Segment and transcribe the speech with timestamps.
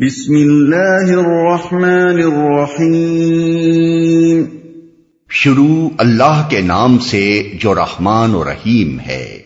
[0.00, 4.44] بسم اللہ الرحمن الرحیم۔
[5.30, 9.42] شروع اللہ کے نام سے جو رحمان و رحیم ہے۔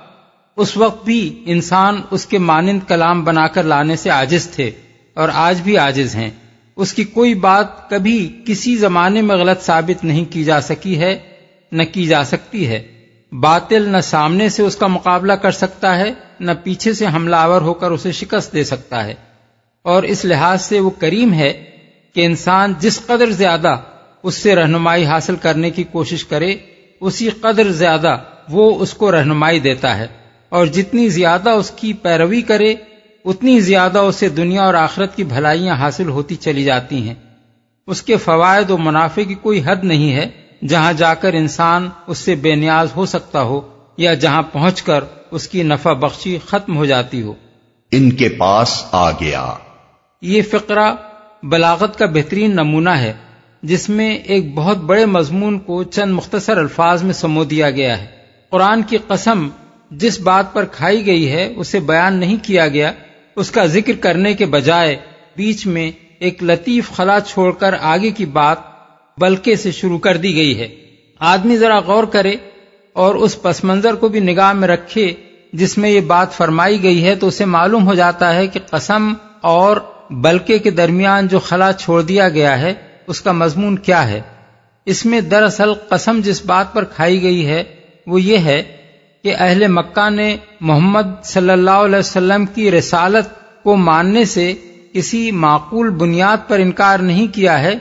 [0.58, 4.72] اس وقت بھی انسان اس کے مانند کلام بنا کر لانے سے عاجز تھے
[5.14, 6.30] اور آج بھی عاجز ہیں۔
[6.76, 11.20] اس کی کوئی بات کبھی کسی زمانے میں غلط ثابت نہیں کی جا سکی ہے،
[11.72, 12.84] نہ کی جا سکتی ہے۔
[13.32, 17.62] باطل نہ سامنے سے اس کا مقابلہ کر سکتا ہے، نہ پیچھے سے حملہ آور
[17.62, 19.14] ہو کر اسے شکست دے سکتا ہے۔
[19.82, 21.66] اور اس لحاظ سے وہ کریم ہے
[22.14, 23.76] کہ انسان جس قدر زیادہ
[24.24, 26.56] اس سے رہنمائی حاصل کرنے کی کوشش کرے،
[27.02, 28.18] اسی قدر زیادہ
[28.50, 30.08] وہ اس کو رہنمائی دیتا ہے۔
[30.50, 32.76] اور جتنی زیادہ اس کی پیروی کرے
[33.26, 37.14] اتنی زیادہ اسے دنیا اور آخرت کی بھلائیاں حاصل ہوتی چلی جاتی ہیں۔
[37.88, 40.30] اس کے فوائد و منافع کی کوئی حد نہیں ہے۔
[40.68, 43.62] جہاں جا کر انسان اس سے بے نیاز ہو سکتا ہو
[43.98, 47.34] یا جہاں پہنچ کر اس کی نفع بخشی ختم ہو جاتی ہو۔
[47.92, 49.54] ان کے پاس آ گیا۔
[50.22, 50.96] یہ فقرہ
[51.44, 53.14] بلاغت کا بہترین نمونہ ہے
[53.64, 58.06] جس میں ایک بہت بڑے مضمون کو چند مختصر الفاظ میں سمو دیا گیا ہے۔
[58.50, 59.50] قرآن کی قسم
[59.92, 62.92] جس بات پر کھائی گئی ہے اسے بیان نہیں کیا گیا
[63.36, 64.96] اس کا ذکر کرنے کے بجائے
[65.36, 68.58] بیچ میں ایک لطیف خلا چھوڑ کر آگے کی بات
[69.18, 70.68] بلکہ سے شروع کر دی گئی ہے۔
[71.20, 72.36] آدمی ذرا غور کرے
[72.94, 75.14] اور اس پس منظر کو بھی نگاہ میں رکھے
[75.54, 79.14] جس میں یہ بات فرمائی گئی ہے تو اسے معلوم ہو جاتا ہے کہ قسم
[79.42, 79.78] اور
[80.10, 82.74] بلکہ کے درمیان جو خلا چھوڑ دیا گیا ہے،
[83.08, 84.22] اس کا مضمون کیا ہے۔
[84.86, 87.64] اس میں دراصل قسم جس بات پر کھائی گئی ہے
[88.08, 88.64] وہ یہ ہے
[89.26, 93.26] کہ اہل مکہ نے محمد صلی اللہ علیہ وسلم کی رسالت
[93.64, 94.54] کو ماننے سے
[94.94, 97.74] کسی معقول بنیاد پر انکار نہیں کیا ہے،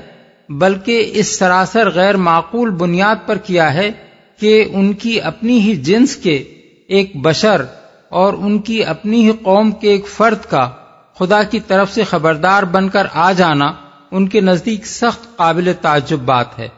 [0.48, 3.92] بلکہ اس سراسر غیر معقول بنیاد پر کیا ہے
[4.40, 6.44] کہ ان کی اپنی ہی جنس کے
[6.88, 7.64] ایک بشر
[8.08, 10.70] اور ان کی اپنی ہی قوم کے ایک فرد کا
[11.18, 13.72] خدا کی طرف سے خبردار بن کر آ جانا
[14.10, 16.68] ان کے نزدیک سخت قابل تعجب بات ہے۔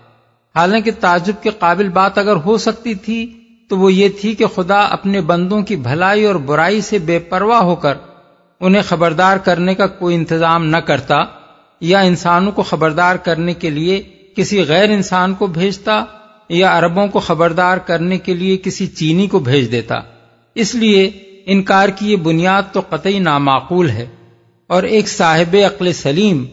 [0.54, 3.36] حالانکہ تعجب کے قابل بات اگر ہو سکتی تھی
[3.69, 7.60] تو وہ یہ تھی کہ خدا اپنے بندوں کی بھلائی اور برائی سے بے پرواہ
[7.60, 7.94] ہو کر
[8.60, 11.15] انہیں خبردار کرنے کا کوئی انتظام نہ کرتا
[11.81, 14.03] یا انسانوں کو خبردار کرنے کے لیے
[14.37, 16.04] کسی غیر انسان کو بھیجتا
[16.49, 19.94] یا عربوں کو خبردار کرنے کے لیے کسی چینی کو بھیج دیتا۔
[20.54, 21.10] اس لیے
[21.47, 24.06] انکار کی یہ بنیاد تو قطعی نامعقول ہے
[24.66, 26.47] اور ایک صاحب عقل سلیم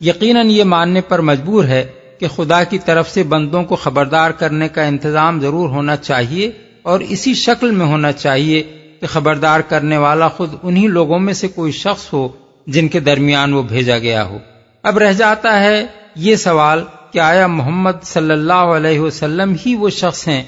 [0.00, 1.84] یقیناً یہ ماننے پر مجبور ہے
[2.22, 6.50] کہ خدا کی طرف سے بندوں کو خبردار کرنے کا انتظام ضرور ہونا چاہیے
[6.82, 8.62] اور اسی شکل میں ہونا چاہیے
[9.00, 12.28] کہ خبردار کرنے والا خود انہی لوگوں میں سے کوئی شخص ہو
[12.66, 14.38] جن کے درمیان وہ بھیجا گیا ہو۔
[14.82, 15.86] اب رہ جاتا ہے
[16.16, 20.42] یہ سوال کہ آیا محمد صلی اللہ علیہ وسلم ہی وہ شخص ہیں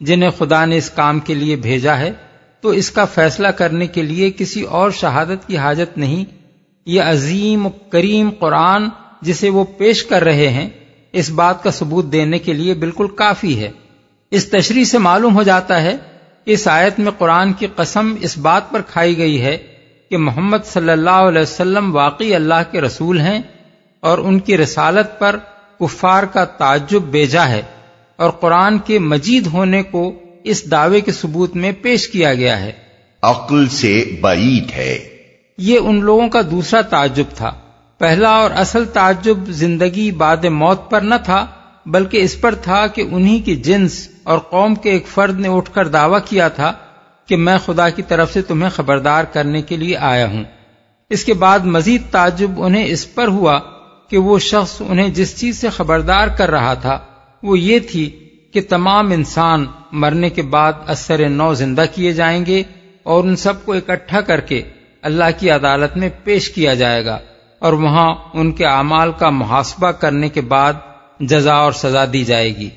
[0.00, 2.12] جنہیں خدا نے اس کام کے لیے بھیجا ہے؟
[2.60, 6.24] تو اس کا فیصلہ کرنے کے لیے کسی اور شہادت کی حاجت نہیں۔
[6.86, 8.88] یہ عظیم کریم قرآن
[9.22, 10.68] جسے وہ پیش کر رہے ہیں
[11.12, 13.70] اس بات کا ثبوت دینے کے لیے بالکل کافی ہے۔
[14.30, 15.96] اس تشریح سے معلوم ہو جاتا ہے
[16.44, 19.58] کہ اس آیت میں قرآن کی قسم اس بات پر کھائی گئی ہے
[20.10, 23.40] کہ محمد صلی اللہ علیہ وسلم واقعی اللہ کے رسول ہیں
[24.00, 25.36] اور ان کی رسالت پر
[25.80, 27.62] کفار کا تعجب بیجا ہے
[28.16, 30.12] اور قرآن کے مجید ہونے کو
[30.44, 32.72] اس دعوے کے ثبوت میں پیش کیا گیا ہے۔
[33.22, 35.08] عقل سے بعید ہے۔
[35.58, 37.60] یہ ان لوگوں کا دوسرا تعجب تھا۔
[38.00, 41.46] پہلا اور اصل تعجب زندگی بعد موت پر نہ تھا،
[41.86, 45.70] بلکہ اس پر تھا کہ انہی کی جنس اور قوم کے ایک فرد نے اٹھ
[45.72, 46.72] کر دعویٰ کیا تھا
[47.26, 50.44] کہ میں خدا کی طرف سے تمہیں خبردار کرنے کے لیے آیا ہوں۔
[51.10, 53.60] اس کے بعد مزید تعجب انہیں اس پر ہوا
[54.08, 56.98] کہ وہ شخص انہیں جس چیز سے خبردار کر رہا تھا،
[57.42, 58.10] وہ یہ تھی
[58.52, 62.62] کہ تمام انسان مرنے کے بعد اثر نو زندہ کیے جائیں گے
[63.02, 64.62] اور ان سب کو اکٹھا کر کے
[65.02, 67.18] اللہ کی عدالت میں پیش کیا جائے گا۔
[67.60, 70.72] اور وہاں ان کے اعمال کا محاسبہ کرنے کے بعد
[71.20, 72.68] جزا اور سزا دی جائے گی۔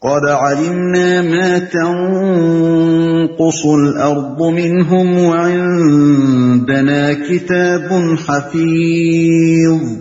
[0.00, 7.92] قد علمنا ما تنقص الارض منهم وعندنا كتاب
[8.28, 9.98] حفيظ۔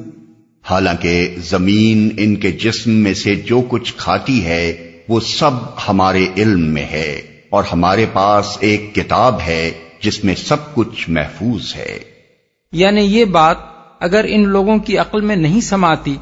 [0.72, 5.52] حالانکہ زمین ان کے جسم میں سے جو کچھ کھاتی ہے وہ سب
[5.90, 11.76] ہمارے علم میں ہے اور ہمارے پاس ایک کتاب ہے جس میں سب کچھ محفوظ
[11.76, 12.00] ہے۔
[12.72, 16.16] یعنی یہ بات اگر ان لوگوں کی عقل میں نہیں سماتی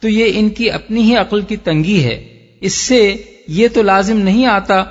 [0.00, 2.28] تو یہ ان کی اپنی ہی عقل کی تنگی ہے۔
[2.60, 3.16] اس سے
[3.48, 4.84] یہ تو لازم نہیں آتا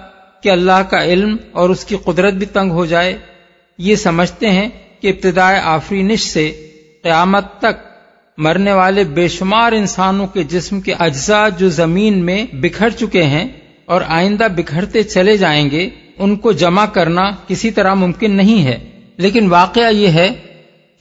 [0.43, 3.17] کہ اللہ کا علم اور اس کی قدرت بھی تنگ ہو جائے۔
[3.77, 4.69] یہ سمجھتے ہیں
[4.99, 6.67] کہ ابتدائے آفرینش سے
[7.03, 7.91] قیامت تک
[8.37, 13.47] مرنے والے بے شمار انسانوں کے جسم کے اجزاء جو زمین میں بکھر چکے ہیں
[13.85, 18.77] اور آئندہ بکھرتے چلے جائیں گے، ان کو جمع کرنا کسی طرح ممکن نہیں ہے۔
[19.17, 20.29] لیکن واقعہ یہ ہے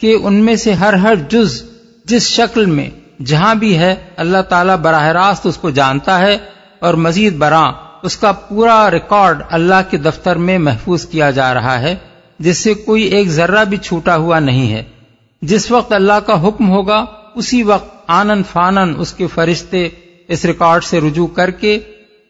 [0.01, 1.63] کہ ان میں سے ہر ہر جز
[2.05, 2.91] جس شکل میں
[3.25, 6.39] جہاں بھی ہے، اللہ تعالیٰ براہ راست اس کو جانتا ہے
[6.79, 11.81] اور مزید براں اس کا پورا ریکارڈ اللہ کے دفتر میں محفوظ کیا جا رہا
[11.81, 11.95] ہے،
[12.39, 14.83] جس سے کوئی ایک ذرہ بھی چھوٹا ہوا نہیں ہے۔
[15.43, 17.05] جس وقت اللہ کا حکم ہوگا،
[17.35, 19.89] اسی وقت آنن فانن اس کے فرشتے
[20.29, 21.79] اس ریکارڈ سے رجوع کر کے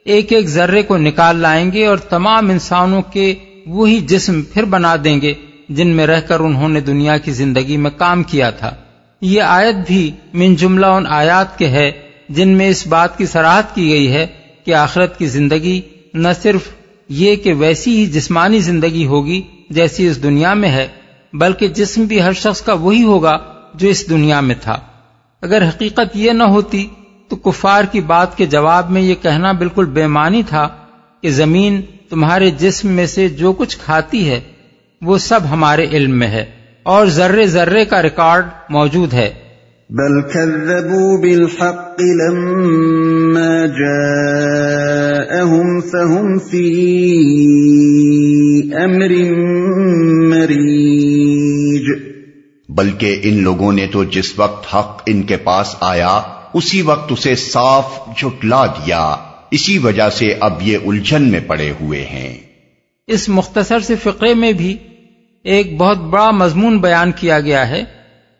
[0.04, 3.34] ایک ایک ذرے کو نکال لائیں گے اور تمام انسانوں کے
[3.66, 5.34] وہی جسم پھر بنا دیں گے۔
[5.70, 8.74] جن میں رہ کر انہوں نے دنیا کی زندگی میں کام کیا تھا۔
[9.20, 11.90] یہ آیت بھی من جملہ ان آیات کے ہے
[12.28, 14.26] جن میں اس بات کی سراہد کی گئی ہے
[14.64, 15.80] کہ آخرت کی زندگی
[16.14, 16.60] نہ صرف
[17.08, 20.86] یہ کہ ویسی ہی جسمانی زندگی ہوگی جیسی اس دنیا میں ہے،
[21.32, 23.38] بلکہ جسم بھی ہر شخص کا وہی ہوگا
[23.74, 24.78] جو اس دنیا میں تھا۔
[25.40, 26.86] اگر حقیقت یہ نہ ہوتی
[27.28, 30.68] تو کفار کی بات کے جواب میں یہ کہنا بالکل بے معنی تھا
[31.20, 34.40] کہ زمین تمہارے جسم میں سے جو کچھ کھاتی ہے
[35.02, 36.44] وہ سب ہمارے علم میں ہے
[36.82, 39.30] اور ذرے ذرے کا ریکارڈ موجود ہے۔
[39.90, 43.66] بل كذبوا بالحق لما
[45.46, 46.82] جاءهم فهم في
[48.74, 49.32] امر
[50.28, 52.02] مريج
[52.68, 56.20] بلکہ ان لوگوں نے تو جس وقت حق ان کے پاس آیا
[56.54, 57.86] اسی وقت اسے صاف
[58.16, 59.16] جھٹلا دیا۔
[59.50, 62.36] اسی وجہ سے اب یہ الجھن میں پڑے ہوئے ہیں۔
[63.06, 64.76] اس مختصر سے فقرے میں بھی
[65.44, 67.84] ایک بہت بڑا مضمون بیان کیا گیا ہے۔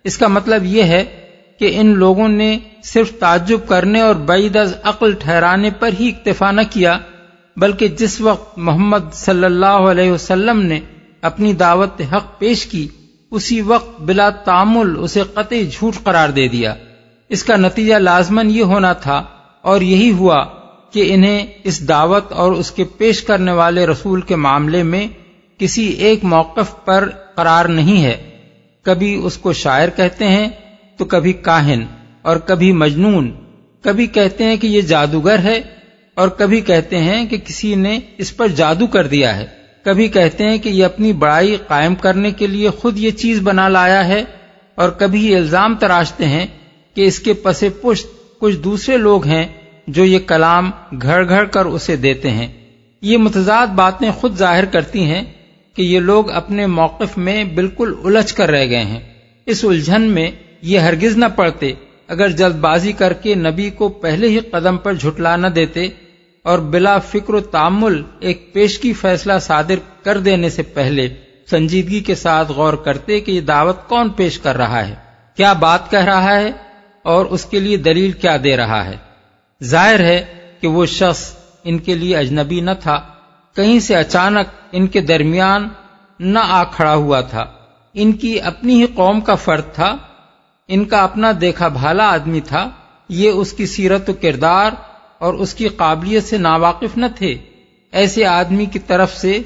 [0.05, 1.05] اس کا مطلب یہ ہے
[1.59, 6.51] کہ ان لوگوں نے صرف تعجب کرنے اور بعید از عقل ٹھہرانے پر ہی اکتفا
[6.51, 6.99] نہ کیا،
[7.57, 10.81] بلکہ جس وقت محمد صلی اللہ علیہ وسلم نے
[11.21, 12.89] اپنی دعوت حق پیش کی،
[13.31, 16.75] اسی وقت بلا تعمل اسے قطعی جھوٹ قرار دے دیا۔
[17.29, 19.23] اس کا نتیجہ لازمن یہ ہونا تھا
[19.63, 20.45] اور یہی ہوا
[20.91, 25.09] کہ انہیں اس دعوت اور اس کے پیش کرنے والے رسول کے معاملے میں
[25.61, 28.17] کسی ایک موقف پر قرار نہیں ہے۔
[28.87, 30.49] کبھی اس کو شاعر کہتے ہیں
[30.99, 31.85] تو کبھی کاہن،
[32.23, 33.31] اور کبھی مجنون۔
[33.85, 35.61] کبھی کہتے ہیں کہ یہ جادوگر ہے،
[36.17, 39.47] اور کبھی کہتے ہیں کہ کسی نے اس پر جادو کر دیا ہے۔
[39.85, 43.69] کبھی کہتے ہیں کہ یہ اپنی بڑائی قائم کرنے کے لیے خود یہ چیز بنا
[43.69, 44.23] لایا ہے،
[44.79, 46.47] اور کبھی یہ الزام تراشتے ہیں
[46.97, 49.47] کہ اس کے پس پشت کچھ دوسرے لوگ ہیں
[49.87, 50.71] جو یہ کلام
[51.03, 52.49] گھر گھر کر اسے دیتے ہیں۔
[53.03, 55.23] یہ متضاد باتیں خود ظاہر کرتی ہیں
[55.75, 59.01] کہ یہ لوگ اپنے موقف میں بالکل الجھ کر رہ گئے ہیں۔
[59.47, 60.31] اس الجھن میں
[60.63, 61.73] یہ ہرگز نہ پڑتے۔
[62.09, 65.89] اگر جلد بازی کر کے نبی کو پہلے ہی قدم پر جھٹلا نہ دیتے
[66.43, 71.09] اور بلا فکر و تعمل ایک پیشگی فیصلہ صادر کر دینے سے پہلے
[71.51, 74.95] سنجیدگی کے ساتھ غور کرتے کہ یہ دعوت کون پیش کر رہا ہے۔
[75.37, 76.51] کیا بات کہہ رہا ہے
[77.03, 78.97] اور اس کے لیے دلیل کیا دے رہا ہے؟
[79.65, 80.25] ظاہر ہے
[80.61, 81.35] کہ وہ شخص
[81.65, 83.01] ان کے لیے اجنبی نہ تھا۔
[83.57, 85.69] کہیں سے اچانک ان کے درمیان
[86.21, 87.47] نہ آ کھڑا ہوا تھا۔
[87.95, 89.97] ان کی اپنی ہی قوم کا فرد تھا۔
[90.69, 92.71] ان کا اپنا دیکھا بھالا آدمی تھا۔
[93.09, 94.71] یہ اس کی سیرت و کردار
[95.19, 97.39] اور اس کی قابلیت سے ناواقف نہ تھے۔
[97.93, 99.39] ایسے آدمی کی طرف سے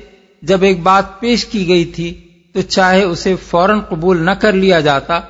[0.42, 4.80] جب ایک بات پیش کی گئی تھی تو چاہے اسے فوراً قبول نہ کر لیا
[4.80, 5.20] جاتا،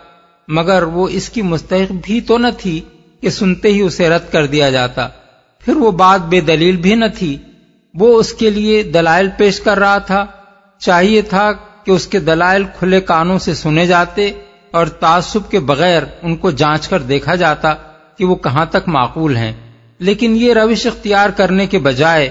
[0.49, 2.81] مگر وہ اس کی مستحق بھی تو نہ تھی
[3.21, 5.09] کہ سنتے ہی اسے رد کر دیا جاتا۔
[5.59, 7.37] پھر وہ بات بے دلیل بھی نہ تھی۔
[7.95, 10.27] وہ اس کے لیے دلائل پیش کر رہا تھا۔
[10.79, 11.53] چاہیے تھا
[11.85, 14.33] کہ اس کے دلائل کھلے کانوں سے سنے جاتے
[14.71, 17.75] اور تعصب کے بغیر ان کو جانچ کر دیکھا جاتا
[18.19, 19.53] کہ وہ کہاں تک معقول ہیں۔
[19.99, 22.31] لیکن یہ روش اختیار کرنے کے بجائے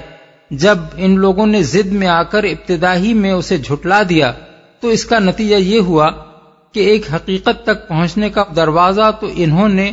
[0.52, 4.32] جب ان لوگوں نے ضد میں آ کر ابتدائی میں اسے جھٹلا دیا
[4.80, 6.10] تو اس کا نتیجہ یہ ہوا
[6.72, 9.92] کہ ایک حقیقت تک پہنچنے کا دروازہ تو انہوں نے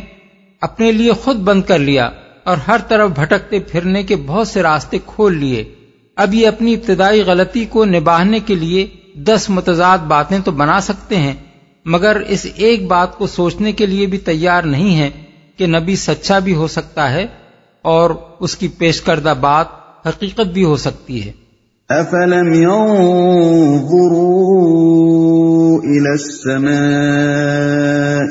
[0.61, 2.09] اپنے لیے خود بند کر لیا۔
[2.43, 5.63] اور ہر طرف بھٹکتے پھرنے کے بہت سے راستے کھول لیے۔
[6.15, 11.15] اب یہ اپنی ابتدائی غلطی کو نباہنے کے لیے دس متضاد باتیں تو بنا سکتے
[11.15, 11.33] ہیں،
[11.85, 15.09] مگر اس ایک بات کو سوچنے کے لیے بھی تیار نہیں ہے
[15.57, 17.25] کہ نبی سچا بھی ہو سکتا ہے
[17.81, 19.67] اور اس کی پیش کردہ بات
[20.05, 21.31] حقیقت بھی ہو سکتی ہے۔
[21.89, 23.81] افلم ينظروا
[25.83, 27.80] الى السماء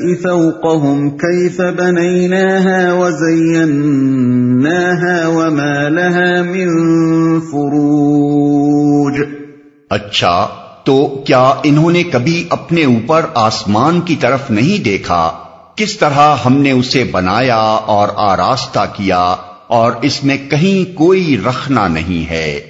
[0.01, 3.67] فوقهم كيف بنيناها وزيناها
[5.27, 6.69] وما لها من
[7.41, 9.21] فروج۔
[9.91, 10.49] اچھا
[10.85, 15.33] تو کیا انہوں نے کبھی اپنے اوپر آسمان کی طرف نہیں دیکھا؟
[15.75, 21.89] کس طرح ہم نے اسے بنایا اور آراستہ کیا اور اس میں کہیں کوئی رکھنا
[21.89, 22.61] نہیں ہے؟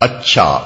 [0.00, 0.60] اچھا۔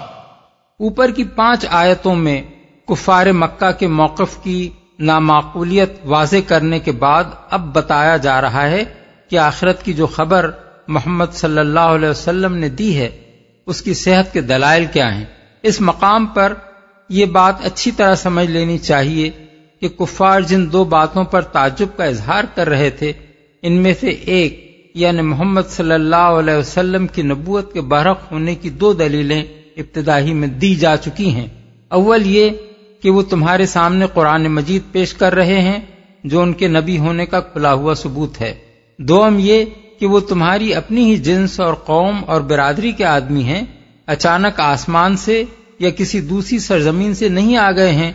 [0.79, 2.43] اوپر کی پانچ آیتوں میں
[2.89, 4.69] کفار مکہ کے موقف کی
[5.01, 8.85] نامعقولیت واضح کرنے کے بعد اب بتایا جا رہا ہے
[9.29, 10.51] کہ آخرت کی جو خبر
[10.89, 13.11] محمد صلی اللہ علیہ وسلم نے دی ہے،
[13.67, 15.25] اس کی صحت کے دلائل کیا ہیں؟
[15.63, 16.53] اس مقام پر
[17.09, 19.31] یہ بات اچھی طرح سمجھ لینی چاہیے
[19.81, 23.13] کہ کفار جن دو باتوں پر تعجب کا اظہار کر رہے تھے،
[23.63, 28.55] ان میں سے ایک یعنی محمد صلی اللہ علیہ وسلم کی نبوت کے برق ہونے
[28.55, 29.43] کی دو دلیلیں
[29.77, 31.47] ابتدائی میں دی جا چکی ہیں۔
[31.89, 32.51] اول یہ
[33.03, 35.81] کہ وہ تمہارے سامنے قرآن مجید پیش کر رہے ہیں،
[36.25, 38.55] جو ان کے نبی ہونے کا کھلا ہوا ثبوت ہے۔
[38.99, 39.65] دوم یہ
[40.01, 43.63] کہ وہ تمہاری اپنی ہی جنس اور قوم اور برادری کے آدمی ہیں۔
[44.07, 45.45] اچانک آسمان سے
[45.79, 48.13] یا کسی دوسری سرزمین سے نہیں آ گئے ہیں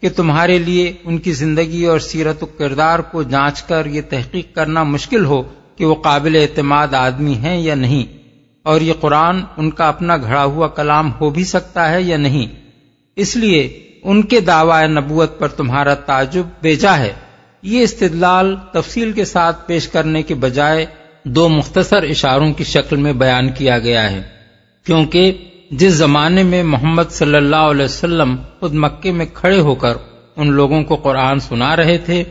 [0.00, 4.54] کہ تمہارے لیے ان کی زندگی اور سیرت و کردار کو جانچ کر یہ تحقیق
[4.54, 5.42] کرنا مشکل ہو
[5.76, 8.18] کہ وہ قابل اعتماد آدمی ہیں یا نہیں۔
[8.62, 12.46] اور یہ قرآن ان کا اپنا گھڑا ہوا کلام ہو بھی سکتا ہے یا نہیں۔
[13.16, 17.12] اس لیے ان کے دعوی نبوت پر تمہارا تعجب بیجا ہے۔
[17.62, 20.86] یہ استدلال تفصیل کے ساتھ پیش کرنے کے بجائے
[21.24, 24.22] دو مختصر اشاروں کی شکل میں بیان کیا گیا ہے۔
[24.86, 29.94] کیونکہ جس زمانے میں محمد صلی اللہ علیہ وسلم خود مکے میں کھڑے ہو کر
[30.36, 32.24] ان لوگوں کو قرآن سنا رہے تھے،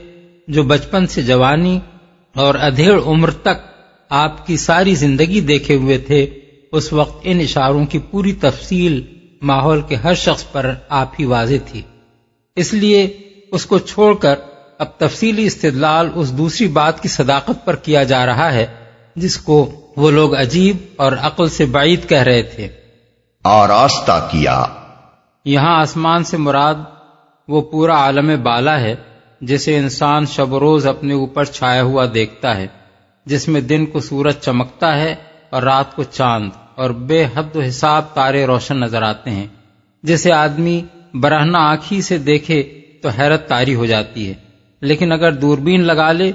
[0.48, 1.80] جو بچپن سے جوانی
[2.36, 3.68] اور ادھیڑ عمر تک
[4.10, 6.28] آپ کی ساری زندگی دیکھے ہوئے تھے،
[6.72, 9.02] اس وقت ان اشاروں کی پوری تفصیل
[9.42, 11.82] ماحول کے ہر شخص پر آپ ہی واضح تھی۔
[12.56, 13.18] اس لیے
[13.52, 14.36] اس کو چھوڑ کر
[14.80, 18.66] اب تفصیلی استدلال اس دوسری بات کی صداقت پر کیا جا رہا ہے
[19.16, 22.68] جس کو وہ لوگ عجیب اور عقل سے بعید کہہ رہے تھے۔
[23.44, 24.66] آراستہ کیا۔
[25.46, 26.76] یہاں آسمان سے مراد
[27.48, 28.96] وہ پورا عالم بالا ہے
[29.42, 32.68] جسے انسان شب و روز اپنے اوپر چھایا ہوا دیکھتا ہے
[33.26, 35.16] جس میں دن کو سورج چمکتا ہے
[35.50, 39.48] اور رات کو چاند۔ اور بے حد و حساب تارے روشن نظر آتے ہیں۔
[40.04, 40.82] جسے آدمی
[41.14, 42.64] برہنا آنکھی سے دیکھے
[43.02, 44.34] تو حیرت تاری ہو جاتی ہے۔
[44.82, 46.32] لیکن اگر دوربین لگا لے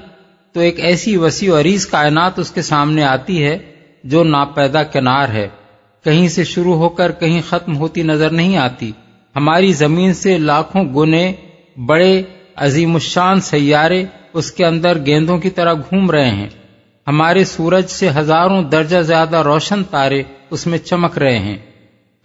[0.52, 3.58] تو ایک ایسی وسیع و عریض کائنات اس کے سامنے آتی ہے
[4.04, 5.49] جو ناپیدا کنار ہے۔
[6.04, 8.92] کہیں سے شروع ہو کر کہیں ختم ہوتی نظر نہیں آتی۔
[9.37, 11.32] ہماری زمین سے لاکھوں گنے
[11.87, 12.22] بڑے
[12.56, 16.49] عظیم الشان سیارے اس کے اندر گیندوں کی طرح گھوم رہے ہیں۔
[17.06, 21.59] ہمارے سورج سے ہزاروں درجہ زیادہ روشن تارے اس میں چمک رہے ہیں۔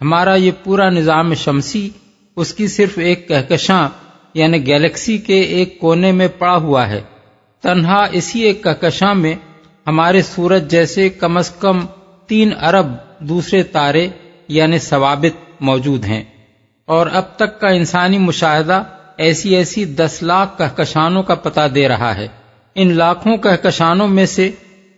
[0.00, 1.90] ہمارا یہ پورا نظام شمسی،
[2.36, 3.88] اس کی صرف ایک کہکشاں
[4.34, 7.00] یعنی گیلیکسی کے ایک کونے میں پڑا ہوا ہے۔
[7.62, 9.34] تنہا اسی ایک کہکشاں میں
[9.86, 11.80] ہمارے سورج جیسے کم از کم
[12.26, 12.86] تین ارب
[13.18, 14.08] دوسرے تارے
[14.48, 16.24] یعنی ثوابت موجود ہیں۔
[16.86, 18.82] اور اب تک کا انسانی مشاہدہ
[19.16, 22.28] ایسی ایسی دس لاکھ کہکشانوں کا پتہ دے رہا ہے۔
[22.74, 24.50] ان لاکھوں کہکشانوں میں سے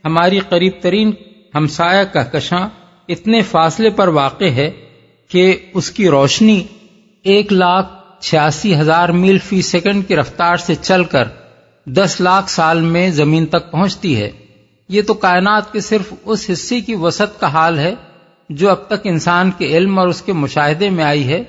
[0.05, 1.13] ہماری قریب ترین
[1.55, 2.69] ہمسایہ کہکشاں
[3.09, 4.71] اتنے فاصلے پر واقع ہے
[5.29, 6.65] کہ اس کی روشنی
[7.23, 11.29] ایک لاکھ چھیاسی ہزار میل فی سیکنڈ کی رفتار سے چل کر
[11.87, 14.31] دس لاکھ سال میں زمین تک پہنچتی ہے۔
[14.89, 17.95] یہ تو کائنات کے صرف اس حصے کی وسعت کا حال ہے
[18.49, 21.43] جو اب تک انسان کے علم اور اس کے مشاہدے میں آئی ہے۔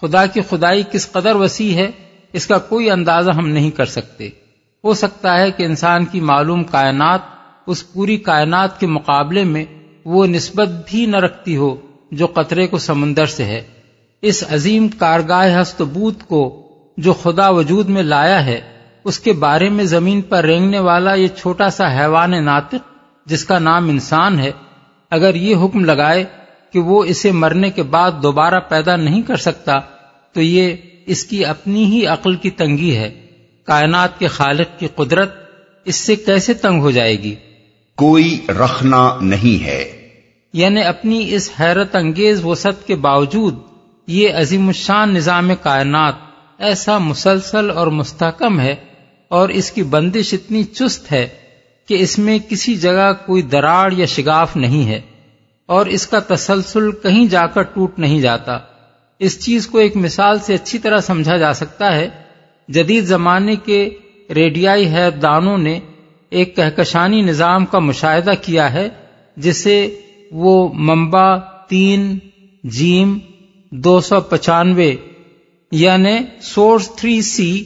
[0.00, 1.90] خدا کی خدائی کس قدر وسیع ہے،
[2.32, 4.28] اس کا کوئی اندازہ ہم نہیں کر سکتے۔
[4.84, 7.20] ہو سکتا ہے کہ انسان کی معلوم کائنات
[7.68, 9.64] اس پوری کائنات کے مقابلے میں
[10.04, 11.76] وہ نسبت بھی نہ رکھتی ہو
[12.10, 13.62] جو قطرے کو سمندر سے ہے۔
[14.22, 18.60] اس عظیم کارگاہ ہستبوت کو جو خدا وجود میں لایا ہے،
[19.04, 22.88] اس کے بارے میں زمین پر رینگنے والا یہ چھوٹا سا حیوان ناطق،
[23.26, 24.50] جس کا نام انسان ہے،
[25.10, 26.24] اگر یہ حکم لگائے
[26.72, 29.78] کہ وہ اسے مرنے کے بعد دوبارہ پیدا نہیں کر سکتا،
[30.32, 33.26] تو یہ اس کی اپنی ہی عقل کی تنگی ہے۔
[33.64, 35.34] کائنات کے خالق کی قدرت
[35.84, 37.34] اس سے کیسے تنگ ہو جائے گی؟
[37.98, 40.08] کوئی رکھنا نہیں ہے۔
[40.52, 43.54] یعنی اپنی اس حیرت انگیز وسعت کے باوجود
[44.06, 46.14] یہ عظیم الشان نظام کائنات
[46.58, 48.74] ایسا مسلسل اور مستحکم ہے
[49.28, 51.28] اور اس کی بندش اتنی چست ہے
[51.88, 55.00] کہ اس میں کسی جگہ کوئی دراڑ یا شگاف نہیں ہے
[55.66, 58.58] اور اس کا تسلسل کہیں جا کر ٹوٹ نہیں جاتا۔
[59.18, 62.08] اس چیز کو ایک مثال سے اچھی طرح سمجھا جا سکتا ہے۔
[62.68, 63.90] جدید زمانے کے
[64.34, 65.80] ریڈیائی حیدانوں نے
[66.30, 68.88] ایک کہکشانی نظام کا مشاہدہ کیا ہے،
[69.36, 70.00] جسے
[70.32, 72.18] وہ ممبا تین،
[72.64, 73.18] جیم
[73.70, 74.94] دو سو پچانوے
[75.72, 77.64] یعنی source three C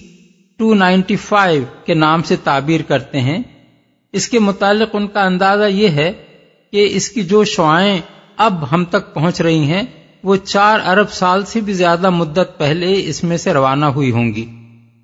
[0.57, 3.39] two ninety five کے نام سے تعبیر کرتے ہیں۔
[4.13, 6.13] اس کے متعلق ان کا اندازہ یہ ہے
[6.73, 7.99] کہ اس کی جو شعائیں
[8.37, 9.83] اب ہم تک پہنچ رہی ہیں،
[10.25, 14.35] وہ چار ارب سال سے بھی زیادہ مدت پہلے اس میں سے روانہ ہوئی ہوں
[14.35, 14.47] گی۔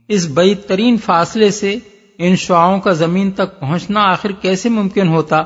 [0.08, 1.76] اس بعید ترین فاصلے سے
[2.18, 5.42] ان شعاؤں کا زمین تک پہنچنا آخر کیسے ممکن ہوتا؟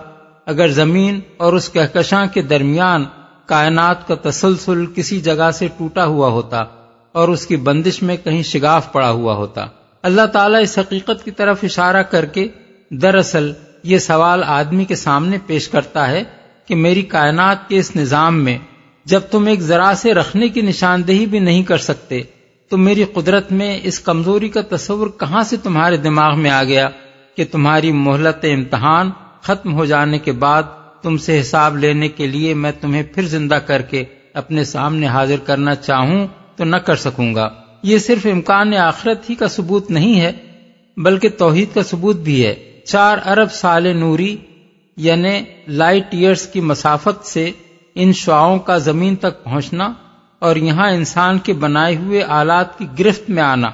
[0.47, 3.05] اگر زمین اور اس کہکشاں کے درمیان
[3.47, 6.64] کائنات کا تسلسل کسی جگہ سے ٹوٹا ہوا ہوتا
[7.12, 9.67] اور اس کی بندش میں کہیں شگاف پڑا ہوا ہوتا۔
[10.02, 12.49] اللہ تعالیٰ اس حقیقت کی طرف اشارہ کر کے
[12.91, 13.52] دراصل
[13.83, 16.23] یہ سوال آدمی کے سامنے پیش کرتا ہے
[16.67, 18.59] کہ میری کائنات کے اس نظام میں
[19.05, 22.23] جب تم ایک ذرا سے رکھنے کی نشاندہی بھی نہیں کر سکتے
[22.73, 26.88] تو میری قدرت میں اس کمزوری کا تصور کہاں سے تمہارے دماغ میں آ گیا
[27.37, 29.11] کہ تمہاری مہلت امتحان
[29.43, 30.62] ختم ہو جانے کے بعد
[31.02, 35.37] تم سے حساب لینے کے لیے میں تمہیں پھر زندہ کر کے اپنے سامنے حاضر
[35.45, 36.26] کرنا چاہوں
[36.57, 37.50] تو نہ کر سکوں گا۔
[37.83, 40.33] یہ صرف امکان آخرت ہی کا ثبوت نہیں ہے،
[40.97, 44.37] بلکہ توحید کا ثبوت بھی ہے۔ چار ارب سال نوری
[44.97, 47.50] یعنی لائٹ ایئرس کی مسافت سے
[47.95, 49.93] ان شعاؤں کا زمین تک پہنچنا
[50.43, 53.69] اور یہاں انسان کے بنائے ہوئے آلات کی گرفت میں آنا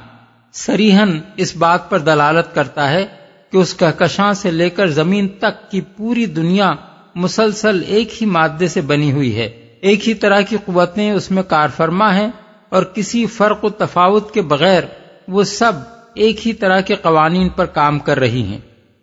[0.52, 3.06] سریحن اس بات پر دلالت کرتا ہے
[3.52, 6.74] کہ اس کہکشاں سے لے کر زمین تک کی پوری دنیا
[7.14, 9.46] مسلسل ایک ہی مادے سے بنی ہوئی ہے۔
[9.80, 12.28] ایک ہی طرح کی قوتیں اس میں کار فرما ہیں
[12.68, 14.82] اور کسی فرق و تفاوت کے بغیر
[15.28, 15.72] وہ سب
[16.14, 18.58] ایک ہی طرح کے قوانین پر کام کر رہی ہیں۔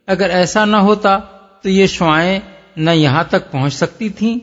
[0.07, 1.17] اگر ایسا نہ ہوتا
[1.61, 2.39] تو یہ شعائیں
[2.77, 4.35] نہ یہاں تک پہنچ سکتی تھیں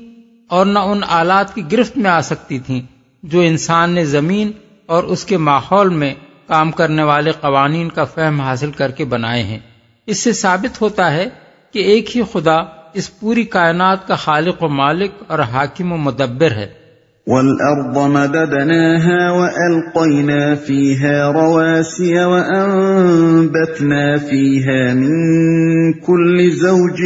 [0.49, 2.81] اور نہ ان آلات کی گرفت میں آ سکتی تھیں۔
[3.23, 4.53] جو انسان نے زمین
[4.87, 6.15] اور اس کے ماحول میں
[6.47, 9.59] کام کرنے والے قوانین کا فہم حاصل کر کے بنائے ہیں۔
[10.07, 11.29] اس سے ثابت ہوتا ہے
[11.73, 12.57] کہ ایک ہی خدا
[12.95, 16.83] اس پوری کائنات کا خالق و مالک اور حاکم و مدبر ہے۔
[17.27, 27.01] والأرض مددناها وألقينا فيها رواسي وأنبتنا فيها من كل زوج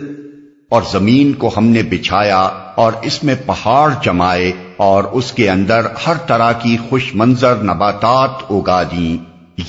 [0.70, 2.42] اور زمین کو ہم نے بچھایا
[2.76, 8.30] اور اس میں پہاڑ جمائے اور اس کے اندر ہر طرح کی خوش منظر نباتات
[8.50, 9.18] اگا دیں۔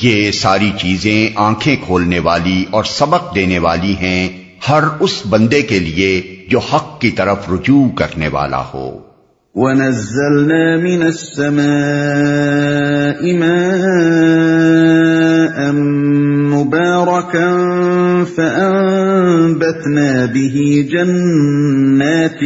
[0.02, 4.28] یہ ساری چیزیں آنکھیں کھولنے والی اور سبق دینے والی ہیں۔
[4.68, 9.13] ہر اس بندے کے لیے جو حق کی طرف رجوع کرنے والا ہو۔
[9.54, 11.62] وَنَزَّلْنَا مِنَ السَّمَاءِ
[13.38, 14.78] مَاءً
[16.50, 17.48] مُبَارَكًا
[18.36, 20.56] فَأَنبَتْنَا بِهِ
[20.90, 22.42] جَنَّاتٍ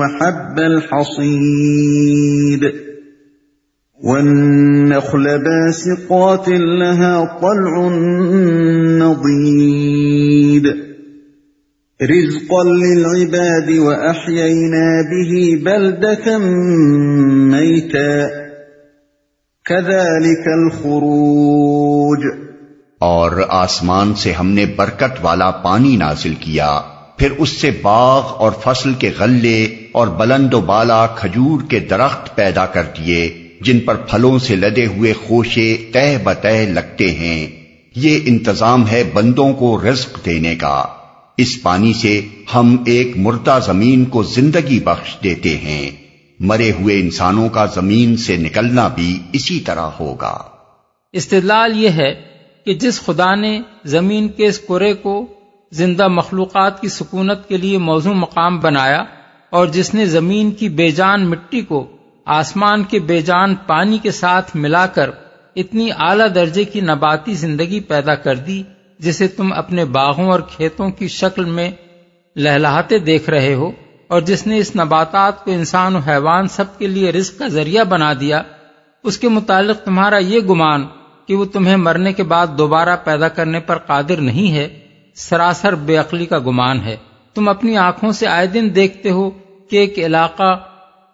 [0.00, 1.82] وَحَبَّ الْحَصِيدِ
[4.04, 7.88] وَالنَّخْلَ بَاسِقَاتٍ لَهَا طَلْعٌ
[9.04, 10.85] نَضِيدٌ
[12.00, 16.38] رزقا للعباد وأحيينا به بلدة
[17.50, 18.26] ميتا
[19.64, 22.24] كذلك الخروج
[22.98, 26.80] اور آسمان سے ہم نے برکت والا پانی نازل کیا،
[27.18, 32.36] پھر اس سے باغ اور فصل کے غلے اور بلند و بالا کھجور کے درخت
[32.36, 37.46] پیدا کر دیے، جن پر پھلوں سے لدے ہوئے خوشے تہ بتہ لگتے ہیں۔
[37.96, 40.84] یہ انتظام ہے بندوں کو رزق دینے کا۔
[41.36, 45.90] اس پانی سے ہم ایک مردہ زمین کو زندگی بخش دیتے ہیں۔
[46.40, 50.38] مرے ہوئے انسانوں کا زمین سے نکلنا بھی اسی طرح ہوگا۔
[51.12, 52.14] استدلال یہ ہے
[52.64, 55.26] کہ جس خدا نے زمین کے اس کرے کو
[55.72, 59.04] زندہ مخلوقات کی سکونت کے لیے موضوع مقام بنایا
[59.50, 64.10] اور جس نے زمین کی بے جان مٹی کو آسمان کے بے جان پانی کے
[64.10, 65.10] ساتھ ملا کر
[65.56, 68.62] اتنی اعلی درجے کی نباتی زندگی پیدا کر دی
[69.00, 71.70] جسے تم اپنے باغوں اور کھیتوں کی شکل میں
[72.36, 73.70] لہلاتے دیکھ رہے ہو،
[74.06, 77.84] اور جس نے اس نباتات کو انسان و حیوان سب کے لیے رزق کا ذریعہ
[77.84, 78.42] بنا دیا،
[79.04, 80.86] اس کے متعلق تمہارا یہ گمان
[81.28, 84.68] کہ وہ تمہیں مرنے کے بعد دوبارہ پیدا کرنے پر قادر نہیں ہے،
[85.16, 86.96] سراسر بے عقلی کا گمان ہے۔
[87.36, 89.28] تم اپنی آنکھوں سے آئے دن دیکھتے ہو
[89.70, 90.54] کہ ایک علاقہ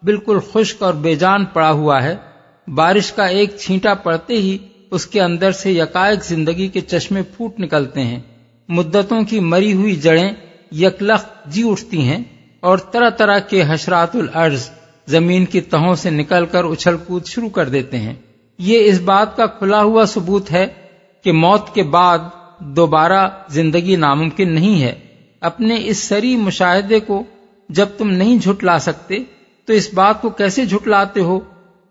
[0.03, 2.15] بالکل خشک اور بے جان پڑا ہوا ہے۔
[2.67, 4.57] بارش کا ایک چھینٹا پڑتے ہی
[4.93, 8.19] اس کے اندر سے یکائک زندگی کے چشمے پھوٹ نکلتے ہیں۔
[8.69, 10.31] مدتوں کی مری ہوئی جڑیں
[10.71, 12.23] یکلخ جی اٹھتی ہیں
[12.59, 14.69] اور طرح طرح کے حشرات العرض
[15.07, 18.13] زمین کی تہوں سے نکل کر اچھل کود شروع کر دیتے ہیں۔
[18.57, 20.65] یہ اس بات کا کھلا ہوا ثبوت ہے
[21.23, 22.19] کہ موت کے بعد
[22.59, 24.95] دوبارہ زندگی ناممکن نہیں ہے۔
[25.41, 27.23] اپنے اس سری مشاہدے کو
[27.69, 29.15] جب تم نہیں جھٹلا سکتے
[29.65, 31.39] تو اس بات کو کیسے جھٹلاتے ہو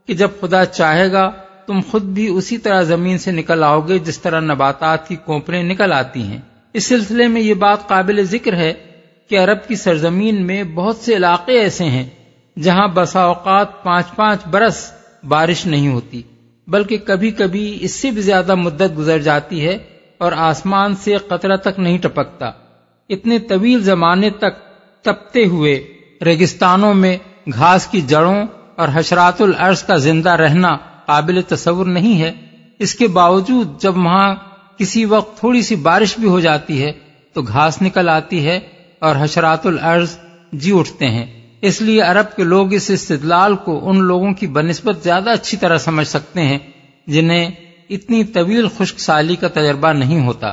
[0.07, 1.31] کہ جب خدا چاہے گا
[1.67, 5.63] تم خود بھی اسی طرح زمین سے نکل آؤ گے جس طرح نباتات کی کوپریں
[5.63, 6.41] نکل آتی ہیں۔
[6.73, 8.73] اس سلسلے میں یہ بات قابل ذکر ہے
[9.29, 12.09] کہ عرب کی سرزمین میں بہت سے علاقے ایسے ہیں
[12.59, 14.93] جہاں بسا اوقات پانچ پانچ برس
[15.29, 16.23] بارش نہیں ہوتی،
[16.69, 19.79] بلکہ کبھی کبھی اس سے بھی زیادہ مدت گزر جاتی ہے
[20.19, 22.51] اور آسمان سے قطرہ تک نہیں ٹپکتا۔
[23.09, 24.61] اتنے طویل زمانے تک
[25.03, 25.95] تپتے ہوئے
[26.25, 27.17] ریگستانوں میں
[27.53, 28.45] گھاس کی جڑوں
[28.77, 32.33] اور حشرات العرض کا زندہ رہنا قابل تصور نہیں ہے،
[32.79, 34.35] اس کے باوجود جب وہاں
[34.79, 36.93] کسی وقت تھوڑی سی بارش بھی ہو جاتی ہے
[37.33, 38.61] تو گھاس نکل آتی ہے
[38.99, 40.17] اور حشرات العرض
[40.53, 41.27] جی اٹھتے ہیں۔
[41.63, 45.79] اس لیے عرب کے لوگ اس استدلال کو ان لوگوں کی بنسبت زیادہ اچھی طرح
[45.79, 46.59] سمجھ سکتے ہیں،
[47.07, 47.51] جنہیں
[47.91, 50.53] اتنی طویل خشک سالی کا تجربہ نہیں ہوتا۔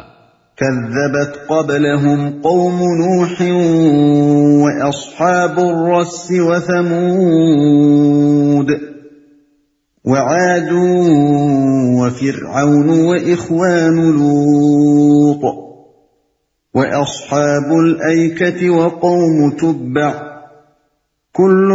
[0.55, 3.35] كذبت قبلهم قوم نوح
[4.63, 7.78] وأصحاب الرس وثمود
[10.05, 10.71] وعاد
[12.01, 15.69] وفرعون وإخوان لوط
[16.73, 20.12] وأصحاب الأيكة وقوم تبع
[21.33, 21.69] كل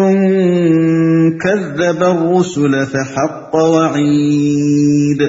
[1.43, 5.23] كذب الرسل فحق وعيد.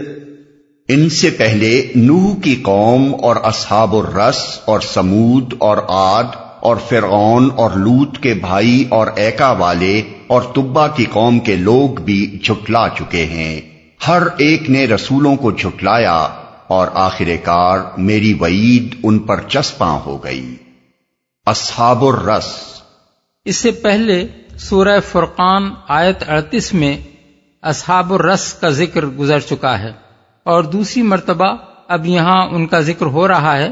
[0.90, 7.50] ان سے پہلے نوح کی قوم اور اصحاب الرس اور سمود اور آد اور فرعون
[7.56, 12.90] اور لوت کے بھائی اور ایکا والے اور تبا کی قوم کے لوگ بھی جھٹلا
[12.90, 13.62] چکے ہیں۔
[14.08, 16.28] ہر ایک نے رسولوں کو جھٹلایا
[16.68, 20.56] اور آخر کار میری وعید ان پر چسپاں ہو گئی۔
[21.46, 22.56] اصحاب الرس۔
[23.46, 26.98] اس سے پہلے سورہ فرقان آیت اڑتیس میں
[27.64, 29.92] اصحاب الرس کا ذکر گزر چکا ہے
[30.44, 31.56] اور دوسری مرتبہ
[31.88, 33.72] اب یہاں ان کا ذکر ہو رہا ہے۔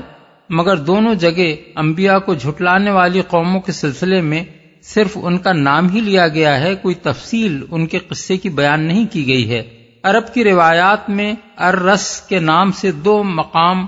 [0.50, 4.44] مگر دونوں جگہ انبیاء کو جھٹلانے والی قوموں کے سلسلے میں
[4.82, 8.82] صرف ان کا نام ہی لیا گیا ہے، کوئی تفصیل ان کے قصے کی بیان
[8.82, 9.64] نہیں کی گئی ہے۔
[10.04, 13.86] عرب کی روایات میں ارس کے نام سے دو مقام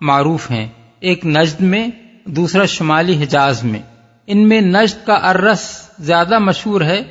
[0.00, 0.66] معروف ہیں،
[1.00, 1.88] ایک نجد میں،
[2.24, 3.80] دوسرا شمالی حجاز میں۔
[4.26, 7.02] ان میں نجد کا ارس زیادہ مشہور ہے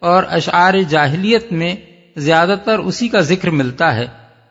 [0.00, 1.74] اور اشعار جاہلیت میں
[2.16, 4.06] زیادہ تر اسی کا ذکر ملتا ہے۔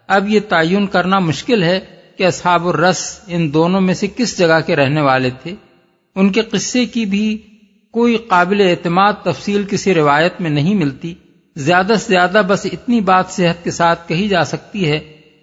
[0.07, 1.79] اب یہ تعین کرنا مشکل ہے
[2.19, 5.55] کہ اصحاب الرس ان دونوں میں سے کس جگہ کے رہنے والے تھے؟
[6.15, 7.37] ان کے قصے کی بھی
[7.91, 11.13] کوئی قابل اعتماد تفصیل کسی روایت میں نہیں ملتی۔
[11.55, 14.99] زیادہ سے زیادہ بس اتنی بات صحت کے ساتھ کہی جا سکتی ہے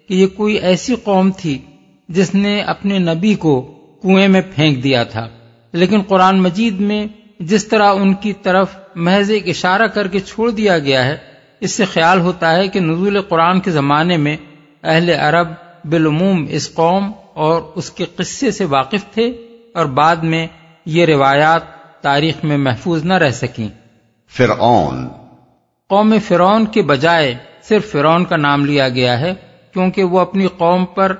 [0.07, 1.57] کہ یہ کوئی ایسی قوم تھی
[2.09, 3.61] جس نے اپنے نبی کو
[4.03, 5.27] کنویں میں پھینک دیا تھا۔
[5.71, 7.07] لیکن قرآن مجید میں
[7.39, 11.17] جس طرح ان کی طرف محض ایک اشارہ کر کے چھوڑ دیا گیا ہے،
[11.59, 14.37] اس سے خیال ہوتا ہے کہ نزول قرآن کے زمانے میں
[14.83, 15.47] اہل عرب
[15.89, 19.25] بالعموم اس قوم اور اس کے قصے سے واقف تھے
[19.73, 20.47] اور بعد میں
[20.85, 21.61] یہ روایات
[22.01, 23.67] تاریخ میں محفوظ نہ رہ سکیں۔
[24.29, 25.07] فرعون۔
[25.87, 29.33] قوم فرعون کے بجائے صرف فرعون کا نام لیا گیا ہے
[29.73, 31.15] کیونکہ وہ اپنی قوم پر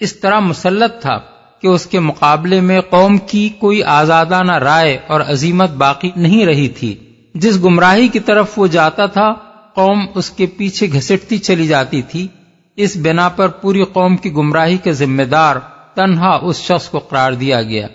[0.00, 1.18] اس طرح مسلط تھا
[1.60, 6.68] کہ اس کے مقابلے میں قوم کی کوئی آزادانہ رائے اور عظیمت باقی نہیں رہی
[6.68, 6.94] تھی۔
[7.34, 9.32] جس گمراہی کی طرف وہ جاتا تھا
[9.74, 12.28] قوم اس کے پیچھے گھسٹتی چلی جاتی تھی۔
[12.76, 15.56] اس بنا پر پوری قوم کی گمراہی کے ذمہ دار
[15.94, 17.86] تنہا اس شخص کو قرار دیا گیا۔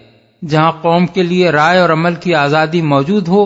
[0.48, 3.46] جہاں قوم کے لیے رائے اور عمل کی آزادی موجود ہو،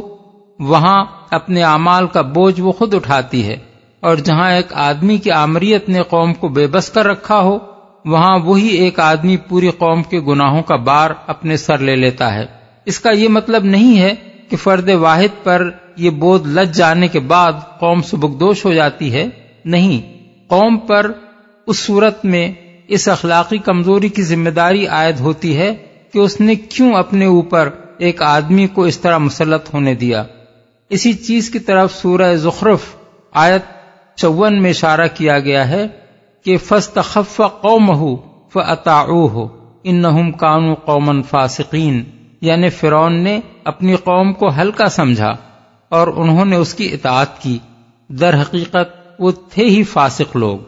[0.60, 3.58] وہاں اپنے اعمال کا بوجھ وہ خود اٹھاتی ہے۔
[4.00, 7.58] اور جہاں ایک آدمی کی آمریت نے قوم کو بے بس کر رکھا ہو،
[8.06, 12.46] وہاں وہی ایک آدمی پوری قوم کے گناہوں کا بار اپنے سر لے لیتا ہے۔
[12.86, 14.16] اس کا یہ مطلب نہیں ہے
[14.50, 19.28] کہ فرد واحد پر یہ بودھ لج جانے کے بعد قوم سبکدوش ہو جاتی ہے۔
[19.66, 20.21] نہیں
[20.52, 21.12] قوم پر
[21.68, 22.52] اس صورت میں
[22.88, 25.76] اس اخلاقی کمزوری کی ذمہ داری عائد ہوتی ہے
[26.14, 30.24] کہ اس نے کیوں اپنے اوپر ایک آدمی کو اس طرح مسلط ہونے دیا۔
[30.90, 32.80] اسی چیز کی طرف سورہ زخرف
[33.32, 33.62] آیت
[34.18, 35.88] چون میں اشارہ کیا گیا ہے
[36.46, 38.16] کہ فس تخف قوم ہو
[38.54, 38.58] ف
[39.08, 39.48] ہو
[39.84, 42.04] ان کانو قومن فاسقین۔
[42.42, 45.32] یعنی فرون نے اپنی قوم کو ہلکا سمجھا
[45.90, 47.58] اور انہوں نے اس کی اطاعت کی۔
[48.10, 50.60] در حقیقت وہ تھے ہی فاسق لوگ۔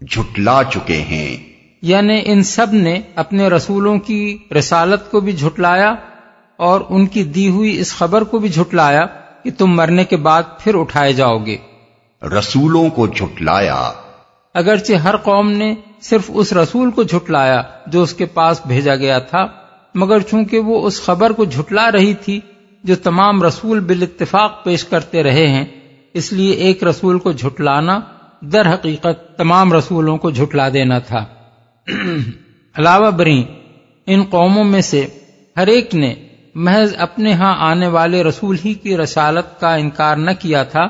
[0.00, 1.36] جھٹلا چکے ہیں۔
[1.82, 5.94] یعنی ان سب نے اپنے رسولوں کی رسالت کو بھی جھٹلایا
[6.56, 9.06] اور ان کی دی ہوئی اس خبر کو بھی جھٹلایا
[9.44, 11.56] کہ تم مرنے کے بعد پھر اٹھائے جاؤ گے۔
[12.22, 13.92] رسولوں کو جھٹلایا۔
[14.54, 19.18] اگرچہ ہر قوم نے صرف اس رسول کو جھٹلایا جو اس کے پاس بھیجا گیا
[19.18, 19.46] تھا
[19.94, 22.40] مگر چونکہ وہ اس خبر کو جھٹلا رہی تھی
[22.84, 25.64] جو تمام رسول بال اتفاق پیش کرتے رہے ہیں
[26.16, 28.00] اس لیے ایک رسول کو جھٹلانا
[28.42, 31.24] در حقیقت تمام رسولوں کو جھٹلا دینا تھا۔
[32.74, 33.42] علاوہ بری
[34.06, 35.06] ان قوموں میں سے
[35.56, 36.14] ہر ایک نے
[36.54, 40.86] محض اپنے ہاں آنے والے رسول ہی کی رسالت کا انکار نہ کیا تھا،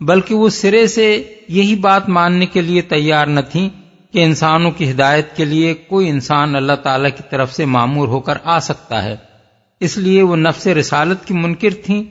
[0.00, 3.68] بلکہ وہ سرے سے یہی بات ماننے کے لیے تیار نہ تھی
[4.12, 8.20] کہ انسانوں کی ہدایت کے لیے کوئی انسان اللہ تعالی کی طرف سے معمور ہو
[8.20, 9.16] کر آ سکتا ہے۔
[9.80, 12.02] اس لیے وہ نفس رسالت کی منکر تھیں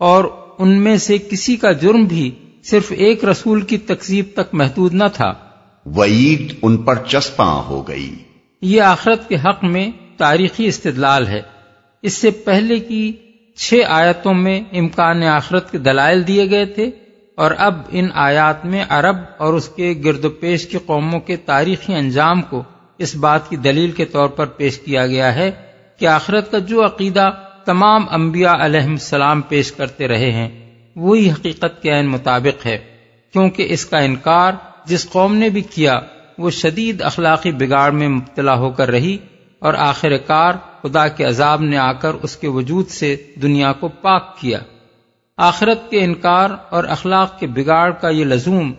[0.00, 0.24] اور
[0.58, 2.30] ان میں سے کسی کا جرم بھی
[2.64, 5.32] صرف ایک رسول کی تقسیب تک محدود نہ تھا۔
[5.86, 8.14] وعید ان پر چسپاں ہو گئی۔
[8.62, 11.42] یہ آخرت کے حق میں تاریخی استدلال ہے۔
[12.02, 13.12] اس سے پہلے کی
[13.56, 16.90] چھ آیتوں میں امکان آخرت کے دلائل دیے گئے تھے
[17.34, 21.36] اور اب ان آیات میں عرب اور اس کے گرد و پیش کی قوموں کے
[21.36, 22.62] تاریخی انجام کو
[22.98, 25.50] اس بات کی دلیل کے طور پر پیش کیا گیا ہے
[25.98, 27.30] کہ آخرت کا جو عقیدہ
[27.66, 30.48] تمام انبیاء علیہ السلام پیش کرتے رہے ہیں،
[30.96, 32.76] وہی حقیقت کے عین مطابق ہے،
[33.34, 34.52] کیونکہ اس کا انکار
[34.86, 35.98] جس قوم نے بھی کیا،
[36.38, 39.16] وہ شدید اخلاقی بگاڑ میں مبتلا ہو کر رہی
[39.62, 43.88] اور آخر کار خدا کے عذاب نے آ کر اس کے وجود سے دنیا کو
[43.88, 44.58] پاک کیا۔
[45.38, 48.72] آخرت کے انکار اور اخلاق کے بگاڑ کا یہ لزوم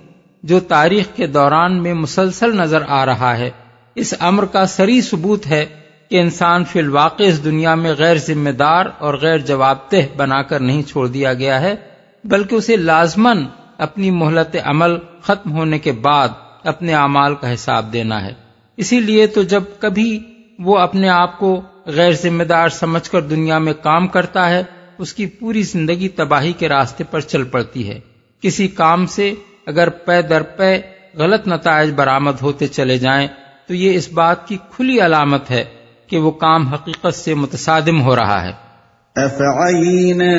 [0.43, 3.50] جو تاریخ کے دوران میں مسلسل نظر آ رہا ہے،
[3.95, 5.65] اس امر کا سری ثبوت ہے
[6.09, 10.41] کہ انسان فی الواقع اس دنیا میں غیر ذمہ دار اور غیر جواب دہ بنا
[10.41, 11.75] کر نہیں چھوڑ دیا گیا ہے،
[12.23, 13.45] بلکہ اسے لازمن
[13.77, 16.29] اپنی مہلت عمل ختم ہونے کے بعد
[16.63, 18.33] اپنے اعمال کا حساب دینا ہے۔
[18.77, 20.19] اسی لیے تو جب کبھی
[20.59, 24.63] وہ اپنے آپ کو غیر ذمہ دار سمجھ کر دنیا میں کام کرتا ہے،
[24.97, 27.99] اس کی پوری زندگی تباہی کے راستے پر چل پڑتی ہے۔
[28.41, 29.33] کسی کام سے
[29.65, 30.81] اگر پے در پے
[31.13, 33.27] غلط نتائج برآمد ہوتے چلے جائیں،
[33.67, 35.63] تو یہ اس بات کی کھلی علامت ہے
[36.07, 38.67] کہ وہ کام حقیقت سے متصادم ہو رہا ہے۔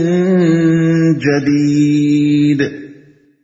[1.21, 2.65] جدید۔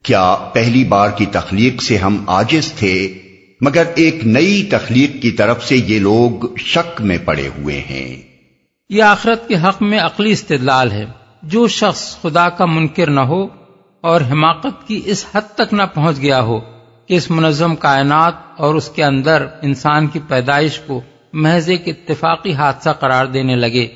[0.02, 3.12] کیا پہلی بار کی تخلیق سے ہم آجز تھے
[3.60, 8.22] مگر ایک نئی تخلیق کی طرف سے یہ لوگ شک میں پڑے ہوئے ہیں۔
[8.90, 11.04] یہ آخرت کے حق میں عقلی استدلال ہے۔
[11.42, 13.65] جو شخص خدا کا منکر نہ ہو
[14.00, 16.60] اور حماقت کی اس حد تک نہ پہنچ گیا ہو
[17.06, 21.00] کہ اس منظم کائنات اور اس کے اندر انسان کی پیدائش کو
[21.32, 23.86] محض ایک اتفاقی حادثہ قرار دینے لگے۔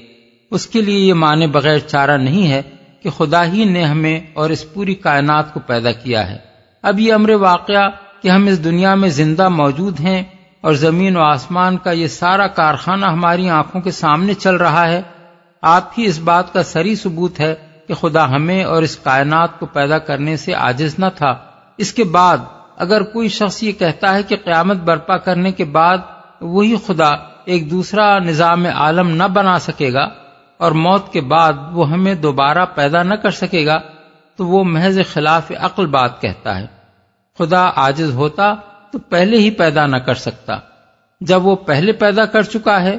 [0.51, 2.63] اس کے لیے یہ معنی بغیر چارہ نہیں ہے
[3.03, 6.37] کہ خدا ہی نے ہمیں اور اس پوری کائنات کو پیدا کیا ہے۔
[6.83, 7.89] اب یہ امر واقعہ
[8.23, 10.23] کہ ہم اس دنیا میں زندہ موجود ہیں
[10.61, 15.03] اور زمین و آسمان کا یہ سارا کارخانہ ہماری آنکھوں کے سامنے چل رہا ہے،
[15.63, 17.55] آپ ہی اس بات کا سری ثبوت ہے
[17.91, 21.35] کہ خدا ہمیں اور اس کائنات کو پیدا کرنے سے عاجز نہ تھا۔
[21.79, 22.39] اس کے بعد
[22.77, 25.99] اگر کوئی شخص یہ کہتا ہے کہ قیامت برپا کرنے کے بعد
[26.41, 27.09] وہی خدا
[27.45, 30.09] ایک دوسرا نظام عالم نہ بنا سکے گا
[30.59, 33.81] اور موت کے بعد وہ ہمیں دوبارہ پیدا نہ کر سکے گا،
[34.37, 36.67] تو وہ محض خلاف عقل بات کہتا ہے۔
[37.39, 38.55] خدا آجز ہوتا
[38.93, 40.53] تو پہلے ہی پیدا نہ کر سکتا۔
[41.21, 42.99] جب وہ پہلے پیدا کر چکا ہے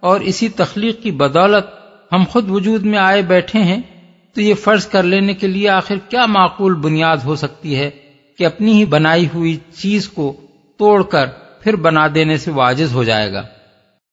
[0.00, 1.66] اور اسی تخلیق کی بدولت
[2.12, 3.82] ہم خود وجود میں آئے بیٹھے ہیں
[4.36, 7.90] تو یہ فرض کر لینے کے لیے آخر کیا معقول بنیاد ہو سکتی ہے
[8.38, 10.32] کہ اپنی ہی بنائی ہوئی چیز کو
[10.76, 11.26] توڑ کر
[11.60, 13.42] پھر بنا دینے سے واجز ہو جائے گا؟